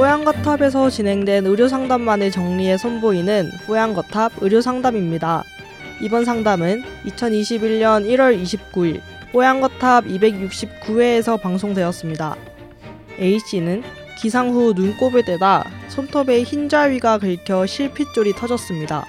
[0.00, 5.44] 뽀양거탑에서 진행된 의료 상담만을 정리해 선보이는 뽀양거탑 의료 상담입니다.
[6.00, 12.34] 이번 상담은 2021년 1월 29일 뽀양거탑 269회에서 방송되었습니다.
[13.20, 13.82] A씨는
[14.18, 19.04] 기상 후 눈곱을 떼다 손톱에 흰자위가 긁혀 실핏줄이 터졌습니다.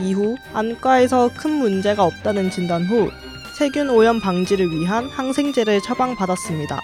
[0.00, 3.10] 이후 안과에서 큰 문제가 없다는 진단 후
[3.58, 6.80] 세균 오염 방지를 위한 항생제를 처방받았습니다.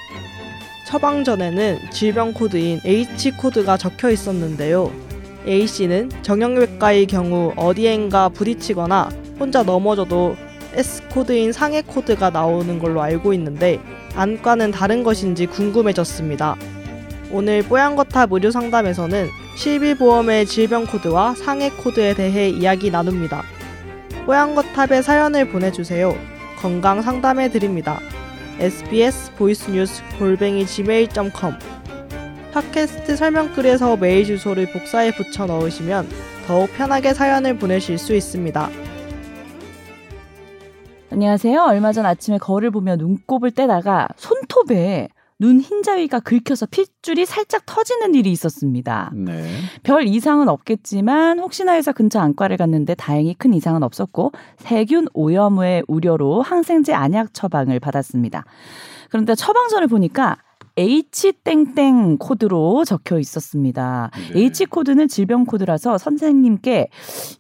[0.91, 4.91] 처방 전에는 질병 코드인 H 코드가 적혀 있었는데요.
[5.47, 9.09] A씨는 정형외과의 경우 어디엔가 부딪히거나
[9.39, 10.35] 혼자 넘어져도
[10.75, 13.79] S 코드인 상해 코드가 나오는 걸로 알고 있는데
[14.17, 16.57] 안과는 다른 것인지 궁금해졌습니다.
[17.31, 23.45] 오늘 뽀얀거탑 의료 상담에서는 실비보험의 질병 코드와 상해 코드에 대해 이야기 나눕니다.
[24.27, 26.17] 뽀얀거탑에 사연을 보내주세요.
[26.59, 28.01] 건강 상담해 드립니다.
[28.61, 31.55] Sbs 보이스뉴스 골뱅이 gmail.com
[32.53, 36.07] 팟캐스트 설명글에서 메일 주소를 복사해 붙여 넣으시면
[36.47, 38.69] 더욱 편하게 사연을 보내실 수 있습니다.
[41.11, 41.63] 안녕하세요.
[41.63, 45.09] 얼마 전 아침에 거울을 보며 눈곱을 떼다가 손톱에
[45.41, 49.11] 눈 흰자위가 긁혀서 핏줄이 살짝 터지는 일이 있었습니다.
[49.15, 49.51] 네.
[49.83, 56.43] 별 이상은 없겠지만 혹시나 해서 근처 안과를 갔는데 다행히 큰 이상은 없었고 세균 오염의 우려로
[56.43, 58.45] 항생제 안약 처방을 받았습니다.
[59.09, 60.37] 그런데 처방전을 보니까
[60.77, 64.11] H땡땡 코드로 적혀 있었습니다.
[64.33, 64.41] 네.
[64.41, 66.89] H 코드는 질병 코드라서 선생님께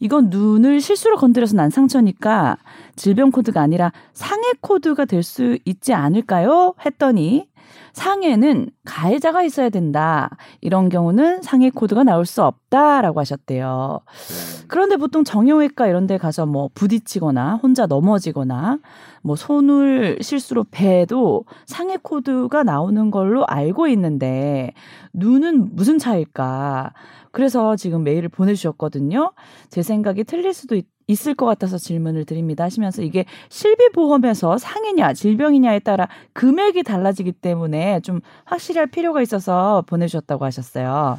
[0.00, 2.56] 이건 눈을 실수로 건드려서 난 상처니까
[2.96, 6.74] 질병 코드가 아니라 상해 코드가 될 수 있지 않을까요?
[6.84, 7.46] 했더니
[7.92, 10.30] 상해는 가해자가 있어야 된다.
[10.60, 14.00] 이런 경우는 상해 코드가 나올 수 없다라고 하셨대요.
[14.04, 14.66] 네.
[14.68, 18.78] 그런데 보통 정형외과 이런 데 가서 뭐 부딪히거나 혼자 넘어지거나
[19.22, 24.72] 뭐 손을 실수로 베도 상해 코드가 나오는 걸로 알고 있는데
[25.12, 26.92] 눈은 무슨 차일까?
[27.32, 29.32] 그래서 지금 메일을 보내주셨거든요.
[29.68, 35.80] 제 생각이 틀릴 수도 있, 있을 것 같아서 질문을 드립니다 하시면서 이게 실비보험에서 상해냐 질병이냐에
[35.80, 41.18] 따라 금액이 달라지기 때문에 좀 확실히 할 필요가 있어서 보내주셨다고 하셨어요.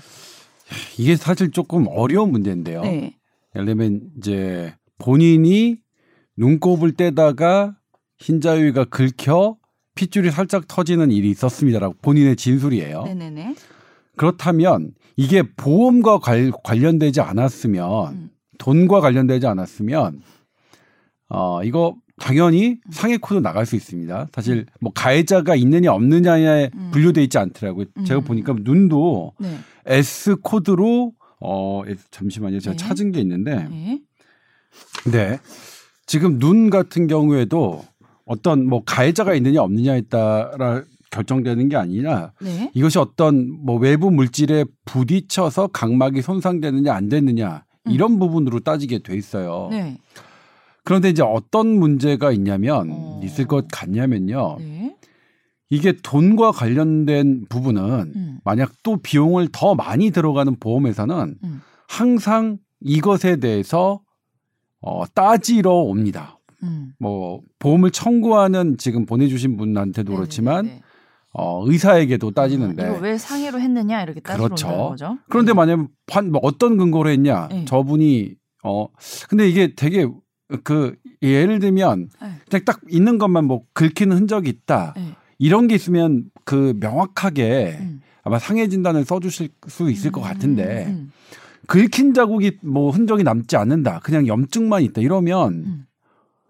[0.98, 2.82] 이게 사실 조금 어려운 문제인데요.
[2.82, 3.16] 네.
[3.56, 5.78] 예를 들면 이제 본인이
[6.38, 7.76] 눈곱을 떼다가
[8.20, 9.58] 흰자위가 긁혀
[9.96, 13.04] 핏줄이 살짝 터지는 일이 있었습니다라고 본인의 진술이에요.
[13.04, 13.56] 네네네.
[14.16, 18.30] 그렇다면 이게 보험과 관, 관련되지 않았으면 음.
[18.62, 20.22] 돈과 관련되지 않았으면
[21.30, 24.28] 어 이거 당연히 상해 코드 나갈 수 있습니다.
[24.32, 26.92] 사실 뭐 가해자가 있느냐 없느냐에 음.
[26.94, 27.86] 분류돼 있지 않더라고요.
[28.06, 28.24] 제가 음.
[28.24, 29.58] 보니까 눈도 네.
[29.88, 32.60] S 코드로 어 잠시만요.
[32.60, 32.78] 제가 네.
[32.78, 34.02] 찾은 게 있는데 네.
[35.12, 35.40] 네.
[36.06, 37.84] 지금 눈 같은 경우에도
[38.26, 42.70] 어떤 뭐 가해자가 있느냐 없느냐에 따라 결정되는 게 아니라 네.
[42.76, 49.70] 이것이 어떤 뭐 외부 물질에 부딪혀서 각막이 손상되느냐 안 되느냐 이런 부분으로 따지게 돼 있어요.
[49.72, 49.78] 음.
[49.78, 49.98] 네.
[50.84, 53.22] 그런데 이제 어떤 문제가 있냐면 어.
[53.24, 54.58] 있을 것 같냐면요.
[54.60, 54.96] 네.
[55.70, 58.40] 이게 돈과 관련된 부분은 음.
[58.44, 61.62] 만약 또 비용을 더 많이 들어가는 보험회사는 음.
[61.88, 64.02] 항상 이것에 대해서
[64.82, 66.40] 어, 따지러 옵니다.
[66.64, 66.94] 음.
[67.00, 70.82] 뭐 보험을 청구하는 지금 보내주신 분한테도 그렇지만
[71.34, 74.68] 어, 의사에게도 따지는데 이거 왜 상해로 했느냐 이렇게 따지러 그렇죠.
[74.68, 75.18] 거죠.
[75.30, 75.56] 그런데 네.
[75.56, 77.66] 만약 판, 뭐 어떤 근거로 했냐 네.
[77.66, 78.88] 저분이 어
[79.30, 80.08] 근데 이게 되게
[80.64, 82.28] 그 예를 들면 네.
[82.50, 85.14] 그냥 딱 있는 것만 뭐 긁히는 흔적이 있다 네.
[85.40, 88.02] 이런 게 있으면 그 명확하게 음.
[88.24, 91.12] 아마 상해 진단을 써주실 수 있을 것 같은데 음.
[91.68, 95.86] 긁힌 자국이 뭐 흔적이 남지 않는다 그냥 염증만 있다 이러면 음.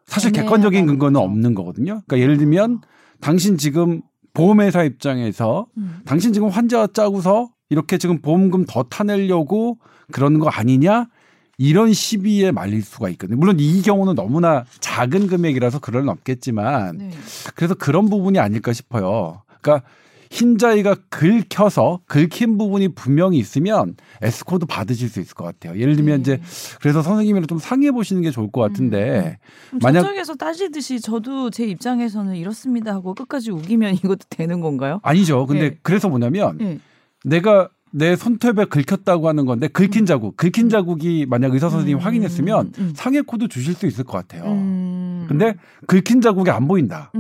[0.06, 1.22] 사실 객관적인 근거는.
[1.22, 2.02] 없는 거거든요.
[2.06, 2.82] 그러니까 예를 들면
[3.22, 4.02] 당신 지금
[4.34, 6.00] 보험회사 입장에서 음.
[6.06, 9.80] 당신 지금 환자 짜고서 이렇게 지금 보험금 더 타내려고
[10.12, 11.08] 그러는 거 아니냐?
[11.58, 13.38] 이런 시비에 말릴 수가 있거든요.
[13.38, 17.12] 물론 이 경우는 너무나 작은 금액이라서 그럴 는 없겠지만 네.
[17.56, 19.44] 그래서 그런 부분이 아닐까 싶어요.
[19.62, 19.88] 그러니까
[20.32, 25.78] 흰자위가 긁혀서 긁힌 부분이 분명히 있으면 에스코드 받으실 수 있을 것 같아요.
[25.80, 26.34] 예를 들면 네.
[26.36, 26.42] 이제
[26.80, 29.38] 그래서 선생님이랑 좀 상의해 보시는 게 좋을 것 같은데
[29.70, 35.00] 그럼 만약- 저쪽에서 따지듯이 저도 제 입장에서는 이렇습니다 하고 끝까지 우기면 이것도 되는 건가요?
[35.04, 35.46] 아니죠.
[35.46, 35.78] 근데 네.
[35.84, 36.80] 그래서 뭐냐면 네.
[37.26, 42.06] 내가 내 손톱에 긁혔다고 하는 건데 긁힌 자국, 긁힌 자국이 만약 의사 선생님이 음.
[42.06, 42.94] 확인했으면 음.
[42.96, 44.50] 상해 코드 주실 수 있을 것 같아요.
[44.50, 45.26] 음.
[45.28, 45.56] 근데
[45.88, 47.12] 긁힌 자국이 안 보인다.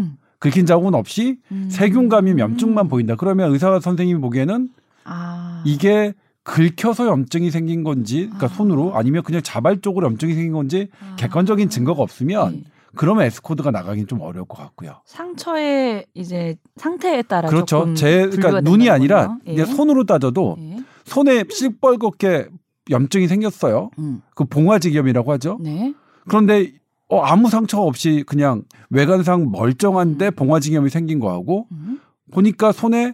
[0.42, 0.50] 음.
[0.50, 1.68] 긁힌 자국은 없이 음.
[1.70, 3.16] 세균 감염 염증만 보인다.
[3.16, 4.70] 그러면 의사 선생님이 보기에는
[5.04, 5.64] 아.
[5.66, 8.50] 이게 긁혀서 염증이 생긴 건지, 그러니까 아.
[8.50, 11.16] 손으로 아니면 그냥 자발적으로 염증이 생긴 건지 아.
[11.16, 12.64] 객관적인 증거가 없으면 네.
[12.96, 15.02] 그러면 S 코드가 나가긴 좀 어려울 것 같고요.
[15.06, 17.94] 상처의 이제 상태에 따라 그렇죠.
[17.94, 19.38] 제 그러니까 눈이 아니라.
[19.46, 19.66] 이제 예.
[19.66, 20.78] 손으로 따져도 예.
[21.06, 22.50] 손에 시뻘겋게
[22.90, 23.92] 염증이 생겼어요.
[24.00, 24.22] 음.
[24.36, 25.58] 그 봉화지겸이라고 하죠.
[25.62, 25.94] 네.
[26.28, 26.74] 그런데
[27.12, 32.00] 어, 아무 상처가 없이 그냥 외관상 멀쩡한데 봉화지겸이 생긴 거하고 음.
[32.32, 33.14] 보니까 손에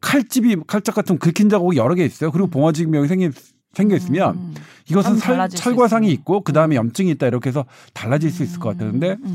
[0.00, 2.32] 칼집이 칼짝 같은 긁힌 자국이 여러 개 있어요.
[2.32, 3.32] 그리고 봉화지겸이 생긴
[3.72, 4.54] 생겨 있으면 음.
[4.90, 6.10] 이것은 좀 살, 찰과상이.
[6.10, 9.34] 있고 그 다음에 염증이 있다 이렇게 해서 달라질 수 있을 것 같았는데 음.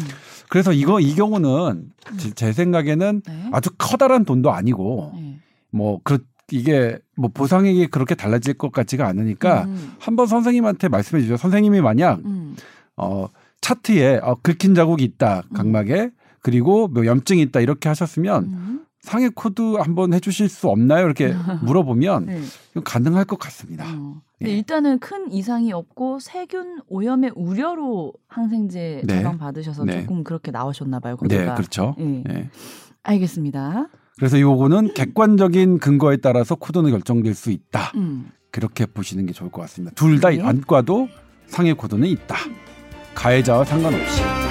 [0.50, 1.88] 그래서 이거 이 경우는
[2.18, 3.50] 제- 제 생각에는 네.
[3.53, 5.39] 아주 커다란 돈도 아니고 네.
[5.71, 9.94] 뭐그 이게 뭐 보상액이 그렇게 달라질 것 같지가 않으니까 음.
[10.00, 11.38] 한번 선생님한테 말씀해 주죠.
[11.38, 12.57] 선생님이 만약 음.
[12.98, 13.27] 어
[13.65, 18.85] 차트에 어, 긁힌 자국이 있다 각막에 그리고 뭐 염증이 있다 이렇게 하셨으면 음.
[19.01, 21.06] 상해 코드 한번 해주실 수 없나요?
[21.06, 21.33] 이렇게
[21.65, 22.41] 물어보면 네.
[22.83, 23.85] 가능할 것 같습니다.
[23.88, 24.21] 어.
[24.44, 24.50] 예.
[24.50, 29.15] 일단은 큰 이상이 없고 세균 오염의 우려로 항생제 네.
[29.17, 30.01] 처방 받으셔서 네.
[30.01, 31.17] 조금 그렇게 나오셨나 봐요.
[31.27, 31.45] 네.
[31.56, 31.95] 그렇죠.
[31.97, 32.03] 예.
[32.03, 32.50] 네.
[33.01, 33.88] 알겠습니다.
[34.17, 37.91] 그래서 요거는 객관적인 근거에 따라서 코드는 결정될 수 있다.
[37.95, 38.29] 음.
[38.51, 39.95] 그렇게 보시는 게 좋을 것 같습니다.
[39.95, 40.41] 둘다 네.
[40.41, 41.07] 안과도
[41.47, 42.35] 상해 코드는 있다.
[43.15, 44.44] 가해자와 상관없이.